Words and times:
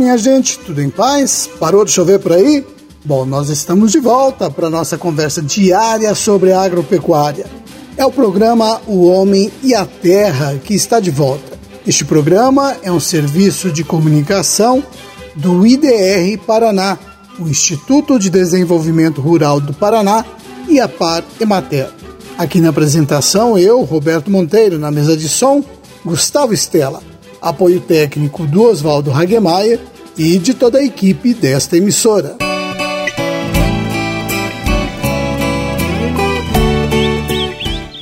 minha 0.00 0.16
gente, 0.16 0.58
tudo 0.58 0.80
em 0.80 0.88
paz? 0.88 1.46
Parou 1.60 1.84
de 1.84 1.90
chover 1.90 2.18
por 2.20 2.32
aí? 2.32 2.66
Bom, 3.04 3.26
nós 3.26 3.50
estamos 3.50 3.92
de 3.92 4.00
volta 4.00 4.50
para 4.50 4.70
nossa 4.70 4.96
conversa 4.96 5.42
diária 5.42 6.14
sobre 6.14 6.54
agropecuária. 6.54 7.44
É 7.98 8.06
o 8.06 8.10
programa 8.10 8.80
O 8.86 9.04
Homem 9.04 9.52
e 9.62 9.74
a 9.74 9.84
Terra 9.84 10.58
que 10.64 10.74
está 10.74 11.00
de 11.00 11.10
volta. 11.10 11.58
Este 11.86 12.02
programa 12.02 12.78
é 12.82 12.90
um 12.90 12.98
serviço 12.98 13.70
de 13.70 13.84
comunicação 13.84 14.82
do 15.36 15.66
IDR 15.66 16.38
Paraná, 16.46 16.98
o 17.38 17.46
Instituto 17.46 18.18
de 18.18 18.30
Desenvolvimento 18.30 19.20
Rural 19.20 19.60
do 19.60 19.74
Paraná 19.74 20.24
e 20.66 20.80
a 20.80 20.88
Par 20.88 21.22
Emater. 21.38 21.90
Aqui 22.38 22.58
na 22.58 22.70
apresentação, 22.70 23.58
eu, 23.58 23.82
Roberto 23.82 24.30
Monteiro, 24.30 24.78
na 24.78 24.90
mesa 24.90 25.14
de 25.14 25.28
som, 25.28 25.62
Gustavo 26.02 26.54
Estela, 26.54 27.02
apoio 27.40 27.80
técnico 27.80 28.46
do 28.46 28.62
Oswaldo 28.62 29.10
Hagemeyer 29.10 29.80
e 30.16 30.38
de 30.38 30.54
toda 30.54 30.78
a 30.78 30.84
equipe 30.84 31.32
desta 31.32 31.76
emissora. 31.76 32.36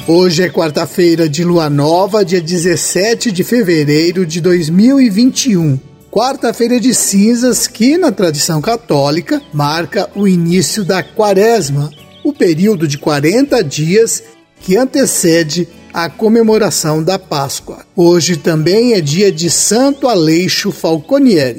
Hoje 0.06 0.42
é 0.42 0.48
quarta-feira 0.48 1.28
de 1.28 1.45
lua 1.45 1.69
nova, 1.69 2.24
dia 2.24 2.41
17 2.41 3.30
de 3.30 3.45
fevereiro 3.45 4.24
de 4.24 4.41
2021. 4.41 5.78
Quarta-feira 6.11 6.80
de 6.80 6.95
cinzas, 6.95 7.66
que 7.66 7.98
na 7.98 8.11
tradição 8.11 8.62
católica 8.62 9.42
marca 9.52 10.09
o 10.14 10.27
início 10.27 10.83
da 10.83 11.02
quaresma, 11.02 11.91
o 12.25 12.33
período 12.33 12.89
de 12.89 12.97
40 12.97 13.62
dias 13.62 14.23
que 14.62 14.77
antecede 14.78 15.69
a 15.92 16.09
comemoração 16.09 17.02
da 17.02 17.19
Páscoa. 17.19 17.78
Hoje 17.97 18.36
também 18.36 18.94
é 18.94 19.00
dia 19.00 19.33
de 19.33 19.50
Santo 19.50 20.08
Aleixo 20.08 20.70
Falconieri. 20.70 21.56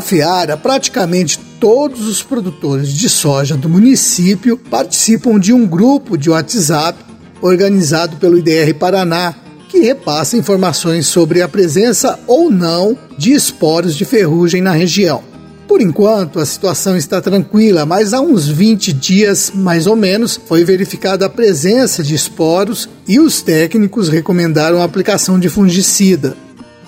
Cafeara, 0.00 0.56
praticamente 0.56 1.38
todos 1.60 2.08
os 2.08 2.22
produtores 2.22 2.88
de 2.88 3.08
soja 3.08 3.56
do 3.56 3.68
município 3.68 4.56
participam 4.56 5.38
de 5.38 5.52
um 5.52 5.66
grupo 5.66 6.16
de 6.16 6.30
WhatsApp 6.30 6.98
organizado 7.42 8.16
pelo 8.16 8.38
IDR 8.38 8.74
Paraná, 8.78 9.34
que 9.68 9.78
repassa 9.78 10.36
informações 10.36 11.06
sobre 11.06 11.42
a 11.42 11.48
presença 11.48 12.18
ou 12.26 12.50
não 12.50 12.96
de 13.18 13.32
esporos 13.32 13.94
de 13.94 14.04
ferrugem 14.04 14.62
na 14.62 14.72
região. 14.72 15.29
Por 15.70 15.80
enquanto, 15.80 16.40
a 16.40 16.44
situação 16.44 16.96
está 16.96 17.20
tranquila, 17.20 17.86
mas 17.86 18.12
há 18.12 18.20
uns 18.20 18.48
20 18.48 18.92
dias, 18.92 19.52
mais 19.54 19.86
ou 19.86 19.94
menos, 19.94 20.34
foi 20.48 20.64
verificada 20.64 21.26
a 21.26 21.28
presença 21.28 22.02
de 22.02 22.12
esporos 22.12 22.88
e 23.06 23.20
os 23.20 23.40
técnicos 23.40 24.08
recomendaram 24.08 24.80
a 24.80 24.84
aplicação 24.84 25.38
de 25.38 25.48
fungicida. 25.48 26.36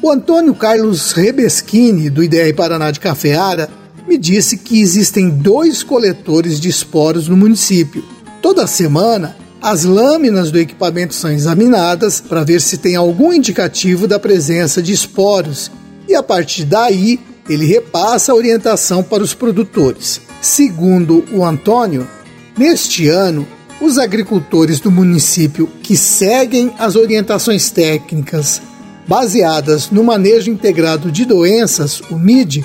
O 0.02 0.10
Antônio 0.10 0.52
Carlos 0.52 1.12
Rebeschini, 1.12 2.10
do 2.10 2.24
IDR 2.24 2.52
Paraná 2.56 2.90
de 2.90 2.98
Cafeara, 2.98 3.70
me 4.08 4.18
disse 4.18 4.56
que 4.56 4.80
existem 4.80 5.30
dois 5.30 5.84
coletores 5.84 6.58
de 6.58 6.68
esporos 6.68 7.28
no 7.28 7.36
município. 7.36 8.04
Toda 8.42 8.66
semana, 8.66 9.36
as 9.62 9.84
lâminas 9.84 10.50
do 10.50 10.58
equipamento 10.58 11.14
são 11.14 11.30
examinadas 11.30 12.20
para 12.20 12.42
ver 12.42 12.60
se 12.60 12.78
tem 12.78 12.96
algum 12.96 13.32
indicativo 13.32 14.08
da 14.08 14.18
presença 14.18 14.82
de 14.82 14.92
esporos 14.92 15.70
e 16.08 16.16
a 16.16 16.22
partir 16.22 16.64
daí 16.64 17.20
ele 17.48 17.66
repassa 17.66 18.32
a 18.32 18.34
orientação 18.34 19.02
para 19.02 19.22
os 19.22 19.34
produtores. 19.34 20.20
Segundo 20.40 21.24
o 21.32 21.44
Antônio, 21.44 22.06
neste 22.56 23.08
ano, 23.08 23.46
os 23.80 23.98
agricultores 23.98 24.80
do 24.80 24.90
município 24.90 25.68
que 25.82 25.96
seguem 25.96 26.72
as 26.78 26.94
orientações 26.94 27.70
técnicas 27.70 28.62
baseadas 29.06 29.90
no 29.90 30.04
manejo 30.04 30.50
integrado 30.50 31.10
de 31.10 31.24
doenças, 31.24 32.00
o 32.10 32.16
MID, 32.16 32.64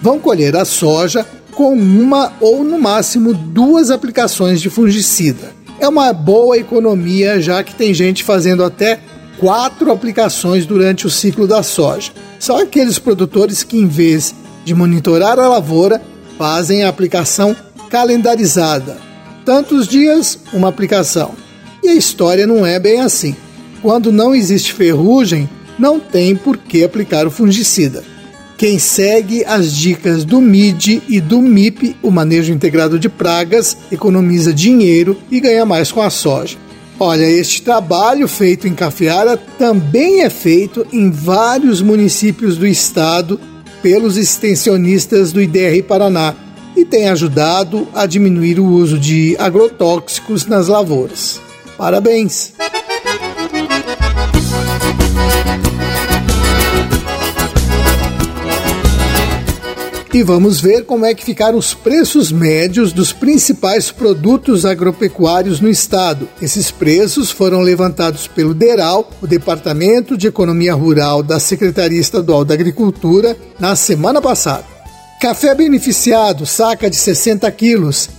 vão 0.00 0.18
colher 0.18 0.56
a 0.56 0.64
soja 0.64 1.26
com 1.52 1.74
uma 1.74 2.32
ou 2.40 2.64
no 2.64 2.78
máximo 2.78 3.34
duas 3.34 3.90
aplicações 3.90 4.60
de 4.60 4.70
fungicida. 4.70 5.52
É 5.78 5.88
uma 5.88 6.12
boa 6.12 6.56
economia, 6.56 7.40
já 7.40 7.62
que 7.62 7.74
tem 7.74 7.92
gente 7.92 8.22
fazendo 8.22 8.64
até 8.64 9.00
quatro 9.38 9.90
aplicações 9.90 10.64
durante 10.64 11.06
o 11.06 11.10
ciclo 11.10 11.46
da 11.46 11.62
soja. 11.62 12.12
São 12.42 12.56
aqueles 12.56 12.98
produtores 12.98 13.62
que, 13.62 13.76
em 13.76 13.86
vez 13.86 14.34
de 14.64 14.74
monitorar 14.74 15.38
a 15.38 15.46
lavoura, 15.46 16.02
fazem 16.36 16.82
a 16.82 16.88
aplicação 16.88 17.54
calendarizada. 17.88 18.98
Tantos 19.44 19.86
dias, 19.86 20.40
uma 20.52 20.66
aplicação. 20.66 21.36
E 21.84 21.88
a 21.88 21.94
história 21.94 22.44
não 22.44 22.66
é 22.66 22.80
bem 22.80 23.00
assim. 23.00 23.36
Quando 23.80 24.10
não 24.10 24.34
existe 24.34 24.72
ferrugem, 24.72 25.48
não 25.78 26.00
tem 26.00 26.34
por 26.34 26.56
que 26.56 26.82
aplicar 26.82 27.28
o 27.28 27.30
fungicida. 27.30 28.02
Quem 28.58 28.76
segue 28.76 29.44
as 29.44 29.72
dicas 29.72 30.24
do 30.24 30.40
MID 30.40 31.00
e 31.08 31.20
do 31.20 31.40
MIP, 31.40 31.94
o 32.02 32.10
manejo 32.10 32.52
integrado 32.52 32.98
de 32.98 33.08
pragas, 33.08 33.76
economiza 33.88 34.52
dinheiro 34.52 35.16
e 35.30 35.38
ganha 35.38 35.64
mais 35.64 35.92
com 35.92 36.02
a 36.02 36.10
soja. 36.10 36.58
Olha, 37.04 37.28
este 37.28 37.62
trabalho 37.62 38.28
feito 38.28 38.68
em 38.68 38.74
Cafeara 38.76 39.36
também 39.36 40.22
é 40.22 40.30
feito 40.30 40.86
em 40.92 41.10
vários 41.10 41.82
municípios 41.82 42.56
do 42.56 42.64
estado 42.64 43.40
pelos 43.82 44.16
extensionistas 44.16 45.32
do 45.32 45.42
IDR 45.42 45.82
Paraná 45.82 46.32
e 46.76 46.84
tem 46.84 47.08
ajudado 47.08 47.88
a 47.92 48.06
diminuir 48.06 48.60
o 48.60 48.66
uso 48.66 49.00
de 49.00 49.36
agrotóxicos 49.40 50.46
nas 50.46 50.68
lavouras. 50.68 51.40
Parabéns! 51.76 52.52
E 60.14 60.22
vamos 60.22 60.60
ver 60.60 60.84
como 60.84 61.06
é 61.06 61.14
que 61.14 61.24
ficaram 61.24 61.56
os 61.56 61.72
preços 61.72 62.30
médios 62.30 62.92
dos 62.92 63.14
principais 63.14 63.90
produtos 63.90 64.66
agropecuários 64.66 65.58
no 65.58 65.70
estado. 65.70 66.28
Esses 66.40 66.70
preços 66.70 67.30
foram 67.30 67.62
levantados 67.62 68.28
pelo 68.28 68.52
DERAL, 68.52 69.10
o 69.22 69.26
Departamento 69.26 70.14
de 70.14 70.26
Economia 70.26 70.74
Rural 70.74 71.22
da 71.22 71.40
Secretaria 71.40 71.98
Estadual 71.98 72.44
da 72.44 72.52
Agricultura, 72.52 73.34
na 73.58 73.74
semana 73.74 74.20
passada. 74.20 74.66
Café 75.18 75.54
beneficiado, 75.54 76.44
saca 76.44 76.90
de 76.90 76.96
60 76.96 77.50
quilos, 77.52 78.06
R$ 78.06 78.12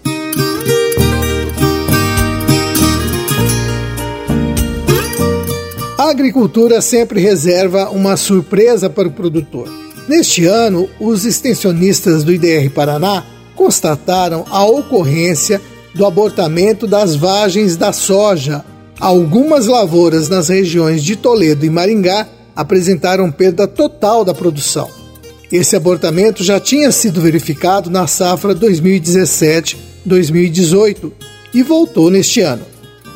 A 5.98 6.10
agricultura 6.10 6.80
sempre 6.80 7.20
reserva 7.20 7.90
uma 7.90 8.16
surpresa 8.16 8.90
para 8.90 9.10
o 9.10 9.12
produtor. 9.12 9.68
Neste 10.08 10.46
ano, 10.46 10.88
os 10.98 11.26
extensionistas 11.26 12.24
do 12.24 12.32
IDR 12.32 12.70
Paraná 12.70 13.26
constataram 13.54 14.46
a 14.50 14.64
ocorrência 14.64 15.62
do 15.94 16.06
abortamento 16.06 16.88
das 16.88 17.18
vagens 17.18 17.76
da 17.76 17.92
soja 17.92 18.64
Algumas 19.00 19.68
lavouras 19.68 20.28
nas 20.28 20.50
regiões 20.50 21.04
de 21.04 21.16
Toledo 21.16 21.64
e 21.66 21.70
Maringá 21.70 22.28
apresentaram 22.56 23.32
perda 23.32 23.68
total 23.68 24.26
da 24.26 24.34
produção. 24.34 24.90
Esse 25.52 25.76
abortamento 25.76 26.44
já 26.44 26.60
tinha 26.60 26.92
sido 26.92 27.22
verificado 27.22 27.92
na 27.92 28.08
safra 28.08 28.56
2017-2018 28.56 31.12
e 31.54 31.62
voltou 31.62 32.10
neste 32.10 32.42
ano. 32.42 32.66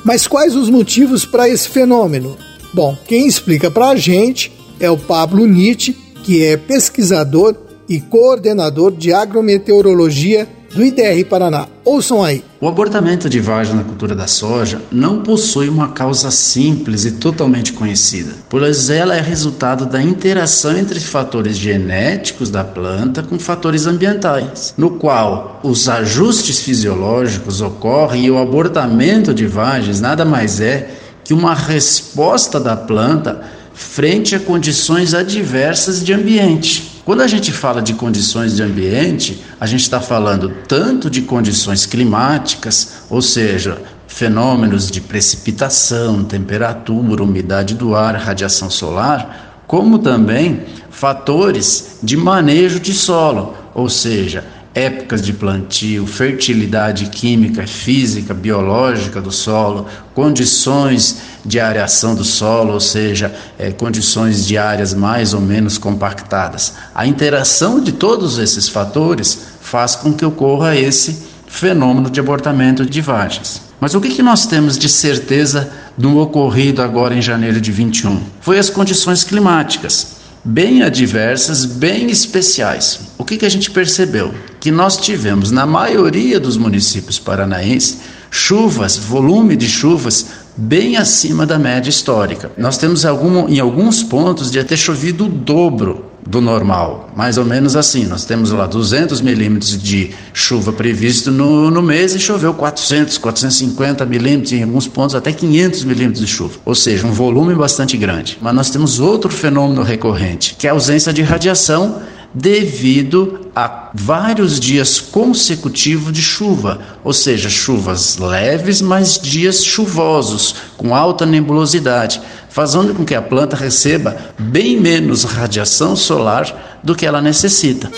Mas 0.06 0.28
quais 0.28 0.56
os 0.56 0.70
motivos 0.70 1.26
para 1.26 1.50
esse 1.50 1.68
fenômeno? 1.68 2.38
Bom, 2.74 2.96
quem 3.08 3.26
explica 3.28 3.72
para 3.72 3.90
a 3.90 3.96
gente 3.96 4.52
é 4.80 4.88
o 4.90 4.98
Pablo 4.98 5.46
Nietzsche, 5.48 5.98
que 6.24 6.46
é 6.46 6.56
pesquisador 6.56 7.56
e 7.90 8.00
coordenador 8.00 8.92
de 8.92 9.12
agrometeorologia 9.12 10.48
do 10.74 10.84
IDR 10.84 11.26
Paraná. 11.30 11.68
Ouçam 11.84 12.24
aí. 12.24 12.44
O 12.60 12.68
abortamento 12.68 13.30
de 13.30 13.40
vagem 13.40 13.76
na 13.76 13.84
cultura 13.84 14.16
da 14.16 14.28
soja 14.28 14.82
não 14.92 15.22
possui 15.22 15.68
uma 15.68 15.90
causa 15.90 16.32
simples 16.32 17.06
e 17.06 17.12
totalmente 17.12 17.74
conhecida, 17.74 18.34
pois 18.50 18.90
ela 18.90 19.16
é 19.16 19.22
resultado 19.22 19.86
da 19.86 20.02
interação 20.02 20.78
entre 20.78 21.00
fatores 21.00 21.58
genéticos 21.58 22.50
da 22.50 22.64
planta 22.64 23.24
com 23.24 23.40
fatores 23.40 23.88
ambientais, 23.88 24.74
no 24.78 24.92
qual 24.92 25.60
os 25.64 25.90
ajustes 25.90 26.60
fisiológicos 26.60 27.62
ocorrem 27.62 28.26
e 28.26 28.32
o 28.32 28.38
abortamento 28.38 29.34
de 29.34 29.48
vagens 29.48 30.00
nada 30.00 30.24
mais 30.24 30.62
é 30.62 30.90
que 31.24 31.34
uma 31.34 31.54
resposta 31.54 32.60
da 32.60 32.76
planta 32.76 33.42
frente 33.82 34.36
a 34.36 34.40
condições 34.40 35.14
adversas 35.14 36.04
de 36.04 36.14
ambiente. 36.14 37.02
Quando 37.04 37.22
a 37.22 37.28
gente 37.28 37.52
fala 37.52 37.82
de 37.82 37.94
condições 37.94 38.56
de 38.56 38.64
ambiente, 38.64 39.44
a 39.60 39.66
gente 39.66 39.82
está 39.82 40.00
falando 40.00 40.54
tanto 40.68 41.10
de 41.10 41.24
condições 41.24 41.86
climáticas, 41.86 43.04
ou 43.10 43.22
seja, 43.22 43.82
fenômenos 44.08 44.90
de 44.90 45.02
precipitação, 45.02 46.24
temperatura, 46.24 47.24
umidade 47.24 47.74
do 47.74 47.96
ar, 47.96 48.16
radiação 48.16 48.70
solar, 48.70 49.64
como 49.68 50.00
também 50.00 50.62
fatores 50.90 51.98
de 52.04 52.16
manejo 52.16 52.80
de 52.80 52.94
solo, 52.94 53.56
ou 53.74 53.90
seja, 53.90 54.46
épocas 54.74 55.22
de 55.22 55.34
plantio, 55.34 56.08
fertilidade 56.08 57.08
química, 57.10 57.68
física, 57.68 58.34
biológica 58.34 59.20
do 59.20 59.32
solo, 59.32 59.86
condições 60.14 61.18
de 61.44 61.60
areação 61.60 62.16
do 62.16 62.24
solo, 62.24 62.74
ou 62.74 62.80
seja, 62.80 63.34
é, 63.60 63.72
condições 63.72 64.46
de 64.46 64.58
áreas 64.58 64.94
mais 64.94 65.34
ou 65.34 65.42
menos 65.42 65.78
compactadas. 65.78 66.74
A 66.96 67.06
interação 67.06 67.82
de 67.82 67.92
todos 67.92 68.38
esses 68.38 68.70
fatores 68.70 69.48
faz 69.60 69.96
com 69.96 70.14
que 70.14 70.26
ocorra 70.26 70.76
esse 70.76 71.18
fenômeno 71.48 72.10
de 72.10 72.20
abortamento 72.20 72.86
de 72.86 73.02
vagens. 73.02 73.62
Mas 73.80 73.94
o 73.94 74.00
que, 74.00 74.10
que 74.10 74.24
nós 74.24 74.46
temos 74.46 74.78
de 74.78 74.88
certeza 74.88 75.70
do 75.98 76.18
ocorrido 76.20 76.82
agora 76.82 77.14
em 77.14 77.22
janeiro 77.22 77.60
de 77.60 77.72
21? 77.72 78.22
Foi 78.40 78.58
as 78.58 78.70
condições 78.70 79.24
climáticas 79.24 80.21
bem 80.44 80.84
adversas, 80.84 81.66
bem 81.66 82.10
especiais. 82.10 83.00
O 83.18 83.24
que, 83.24 83.38
que 83.38 83.46
a 83.46 83.50
gente 83.50 83.72
percebeu? 83.72 84.34
Que 84.60 84.72
nós 84.72 84.98
tivemos, 84.98 85.52
na 85.52 85.66
maioria 85.66 86.40
dos 86.40 86.58
municípios 86.58 87.20
paranaenses, 87.20 88.00
chuvas, 88.30 88.98
volume 88.98 89.56
de 89.56 89.68
chuvas 89.68 90.28
bem 90.56 90.98
acima 90.98 91.46
da 91.46 91.58
média 91.58 91.90
histórica. 91.90 92.52
Nós 92.58 92.78
temos 92.78 93.06
algum, 93.06 93.48
em 93.48 93.60
alguns 93.60 94.04
pontos 94.04 94.52
de 94.52 94.64
ter 94.64 94.78
chovido 94.78 95.26
o 95.26 95.30
dobro 95.30 96.11
do 96.28 96.40
normal, 96.40 97.10
mais 97.16 97.38
ou 97.38 97.46
menos 97.46 97.76
assim. 97.76 98.06
Nós 98.06 98.26
temos 98.26 98.52
lá 98.52 98.68
200 98.68 99.22
milímetros 99.22 99.82
de 99.82 100.12
chuva 100.34 100.72
previsto 100.72 101.32
no, 101.32 101.72
no 101.72 101.82
mês 101.82 102.16
e 102.16 102.20
choveu 102.20 102.54
400, 102.54 103.18
450 103.18 104.06
milímetros, 104.06 104.54
em 104.54 104.64
alguns 104.64 104.88
pontos 104.88 105.16
até 105.16 105.32
500 105.32 105.84
milímetros 105.84 106.26
de 106.26 106.32
chuva, 106.32 106.60
ou 106.64 106.76
seja, 106.76 107.06
um 107.08 107.12
volume 107.12 107.56
bastante 107.56 107.98
grande. 107.98 108.38
Mas 108.42 108.54
nós 108.54 108.70
temos 108.70 109.00
outro 109.00 109.30
fenômeno 109.30 109.82
recorrente, 109.84 110.56
que 110.58 110.68
é 110.68 110.70
a 110.70 110.74
ausência 110.74 111.12
de 111.12 111.22
radiação 111.22 112.02
devido 112.34 113.52
a 113.56 113.90
vários 113.94 114.60
dias 114.60 115.00
consecutivos 115.00 116.14
de 116.14 116.22
chuva, 116.22 116.80
ou 117.04 117.14
seja, 117.14 117.50
chuvas 117.50 118.18
leves, 118.18 118.82
mas 118.82 119.20
dias 119.20 119.64
chuvosos, 119.64 120.56
com 120.78 120.96
alta 120.96 121.26
nebulosidade, 121.26 122.22
fazendo 122.50 122.96
com 122.96 123.06
que 123.06 123.16
a 123.16 123.22
planta 123.22 123.56
receba 123.56 124.18
bem 124.40 124.80
menos 124.80 125.24
radiação 125.24 125.96
solar 125.96 126.80
do 126.84 126.96
que 126.96 127.06
ela 127.06 127.22
necessita. 127.22 127.92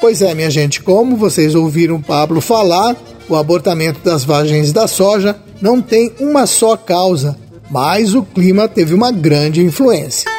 Pois 0.00 0.20
é, 0.20 0.34
minha 0.34 0.50
gente, 0.50 0.82
como 0.82 1.16
vocês 1.16 1.54
ouviram 1.54 2.02
Pablo 2.02 2.40
falar, 2.40 2.96
o 3.28 3.36
abortamento 3.36 4.00
das 4.00 4.24
vagens 4.24 4.72
da 4.72 4.88
soja 4.88 5.36
não 5.60 5.80
tem 5.80 6.12
uma 6.18 6.44
só 6.44 6.76
causa, 6.76 7.36
mas 7.70 8.12
o 8.12 8.24
clima 8.24 8.66
teve 8.66 8.94
uma 8.94 9.12
grande 9.12 9.62
influência. 9.62 10.31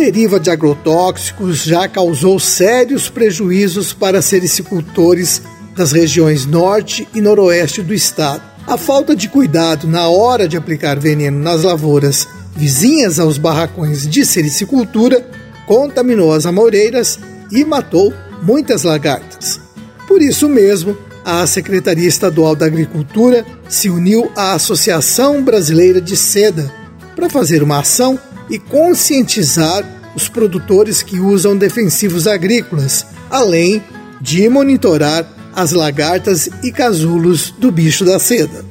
Deriva 0.00 0.40
de 0.40 0.50
agrotóxicos 0.50 1.58
já 1.58 1.86
causou 1.86 2.40
sérios 2.40 3.10
prejuízos 3.10 3.92
para 3.92 4.22
sericicultores 4.22 5.42
das 5.76 5.92
regiões 5.92 6.46
norte 6.46 7.06
e 7.14 7.20
noroeste 7.20 7.82
do 7.82 7.92
estado. 7.92 8.42
A 8.66 8.78
falta 8.78 9.14
de 9.14 9.28
cuidado 9.28 9.86
na 9.86 10.08
hora 10.08 10.48
de 10.48 10.56
aplicar 10.56 10.98
veneno 10.98 11.38
nas 11.38 11.64
lavouras 11.64 12.26
vizinhas 12.56 13.20
aos 13.20 13.36
barracões 13.36 14.08
de 14.08 14.24
sericicultura 14.24 15.22
contaminou 15.66 16.32
as 16.32 16.46
amoreiras 16.46 17.18
e 17.52 17.62
matou 17.62 18.10
muitas 18.42 18.84
lagartas. 18.84 19.60
Por 20.08 20.22
isso 20.22 20.48
mesmo, 20.48 20.96
a 21.22 21.46
Secretaria 21.46 22.08
Estadual 22.08 22.56
da 22.56 22.64
Agricultura 22.64 23.44
se 23.68 23.90
uniu 23.90 24.32
à 24.34 24.54
Associação 24.54 25.42
Brasileira 25.42 26.00
de 26.00 26.16
Seda 26.16 26.72
para 27.14 27.28
fazer 27.28 27.62
uma 27.62 27.80
ação 27.80 28.18
e 28.50 28.58
conscientizar 28.58 29.84
os 30.14 30.28
produtores 30.28 31.02
que 31.02 31.20
usam 31.20 31.56
defensivos 31.56 32.26
agrícolas, 32.26 33.06
além 33.30 33.82
de 34.20 34.48
monitorar 34.48 35.26
as 35.54 35.72
lagartas 35.72 36.48
e 36.62 36.70
casulos 36.70 37.50
do 37.56 37.70
bicho 37.70 38.04
da 38.04 38.18
seda. 38.18 38.64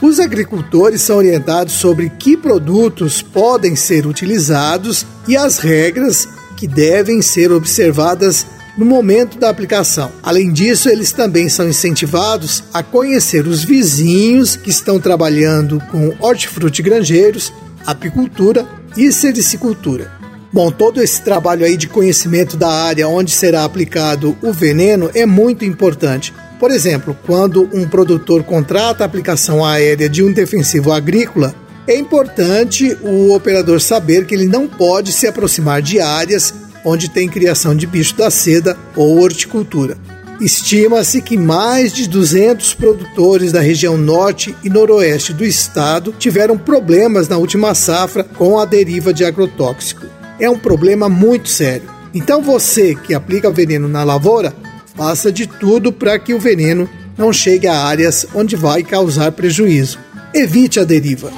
Os 0.00 0.18
agricultores 0.18 1.00
são 1.00 1.18
orientados 1.18 1.74
sobre 1.74 2.10
que 2.10 2.36
produtos 2.36 3.22
podem 3.22 3.76
ser 3.76 4.06
utilizados 4.06 5.06
e 5.28 5.36
as 5.36 5.58
regras 5.58 6.28
que 6.56 6.66
devem 6.66 7.22
ser 7.22 7.52
observadas 7.52 8.44
no 8.76 8.84
momento 8.84 9.38
da 9.38 9.48
aplicação. 9.48 10.10
Além 10.22 10.52
disso, 10.52 10.88
eles 10.88 11.12
também 11.12 11.48
são 11.48 11.68
incentivados 11.68 12.64
a 12.72 12.82
conhecer 12.82 13.46
os 13.46 13.62
vizinhos 13.62 14.56
que 14.56 14.70
estão 14.70 14.98
trabalhando 14.98 15.80
com 15.90 16.14
hortifruti 16.18 16.82
granjeiros, 16.82 17.52
apicultura 17.86 18.66
e 18.96 19.12
sericicultura. 19.12 20.10
Bom, 20.52 20.70
todo 20.70 21.02
esse 21.02 21.22
trabalho 21.22 21.64
aí 21.64 21.76
de 21.76 21.88
conhecimento 21.88 22.56
da 22.56 22.68
área 22.68 23.08
onde 23.08 23.30
será 23.30 23.64
aplicado 23.64 24.36
o 24.42 24.52
veneno 24.52 25.10
é 25.14 25.24
muito 25.24 25.64
importante. 25.64 26.34
Por 26.60 26.70
exemplo, 26.70 27.16
quando 27.26 27.68
um 27.72 27.88
produtor 27.88 28.44
contrata 28.44 29.02
a 29.02 29.06
aplicação 29.06 29.64
aérea 29.64 30.08
de 30.08 30.22
um 30.22 30.30
defensivo 30.30 30.92
agrícola, 30.92 31.54
é 31.86 31.96
importante 31.96 32.96
o 33.02 33.34
operador 33.34 33.80
saber 33.80 34.26
que 34.26 34.34
ele 34.34 34.46
não 34.46 34.68
pode 34.68 35.10
se 35.10 35.26
aproximar 35.26 35.80
de 35.80 36.00
áreas 36.00 36.54
onde 36.84 37.08
tem 37.08 37.28
criação 37.28 37.74
de 37.74 37.86
bicho 37.86 38.16
da 38.16 38.30
seda 38.30 38.76
ou 38.94 39.20
horticultura. 39.20 39.96
Estima-se 40.42 41.22
que 41.22 41.36
mais 41.36 41.92
de 41.92 42.08
200 42.08 42.74
produtores 42.74 43.52
da 43.52 43.60
região 43.60 43.96
norte 43.96 44.52
e 44.64 44.68
noroeste 44.68 45.32
do 45.32 45.44
estado 45.44 46.12
tiveram 46.18 46.58
problemas 46.58 47.28
na 47.28 47.36
última 47.36 47.76
safra 47.76 48.24
com 48.24 48.58
a 48.58 48.64
deriva 48.64 49.14
de 49.14 49.24
agrotóxico. 49.24 50.04
É 50.40 50.50
um 50.50 50.58
problema 50.58 51.08
muito 51.08 51.48
sério. 51.48 51.88
Então 52.12 52.42
você 52.42 52.96
que 52.96 53.14
aplica 53.14 53.52
veneno 53.52 53.86
na 53.86 54.02
lavoura, 54.02 54.52
faça 54.96 55.30
de 55.30 55.46
tudo 55.46 55.92
para 55.92 56.18
que 56.18 56.34
o 56.34 56.40
veneno 56.40 56.90
não 57.16 57.32
chegue 57.32 57.68
a 57.68 57.78
áreas 57.78 58.26
onde 58.34 58.56
vai 58.56 58.82
causar 58.82 59.30
prejuízo. 59.30 60.00
Evite 60.34 60.80
a 60.80 60.84
deriva. 60.84 61.30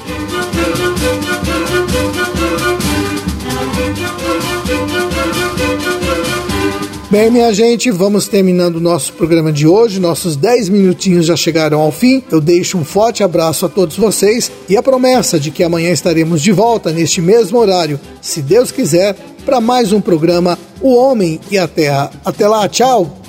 Bem, 7.15 7.31
minha 7.31 7.55
gente, 7.55 7.93
vamos 7.93 8.27
terminando 8.27 8.75
o 8.75 8.81
nosso 8.81 9.13
programa 9.13 9.53
de 9.53 9.69
hoje. 9.69 10.01
Nossos 10.01 10.35
10 10.35 10.69
minutinhos 10.69 11.27
já 11.27 11.37
chegaram 11.37 11.81
ao 11.81 11.93
fim. 11.93 12.21
Eu 12.29 12.41
deixo 12.41 12.77
um 12.77 12.85
forte 12.85 13.23
abraço 13.23 13.65
a 13.65 13.69
todos 13.69 13.97
vocês 13.97 14.51
e 14.69 14.77
a 14.77 14.83
promessa 14.83 15.39
de 15.39 15.53
que 15.53 15.63
amanhã 15.63 15.93
estaremos 15.93 16.43
de 16.43 16.51
volta 16.51 16.91
neste 16.91 17.21
mesmo 17.21 17.57
horário, 17.57 18.01
se 18.21 18.43
Deus 18.43 18.73
quiser, 18.73 19.15
para 19.45 19.61
mais 19.61 19.93
um 19.93 20.01
programa 20.01 20.59
O 20.81 20.93
Homem 20.93 21.39
e 21.53 21.57
a 21.57 21.69
Terra. 21.69 22.11
Até 22.25 22.49
lá, 22.49 22.69
tchau! 22.69 23.24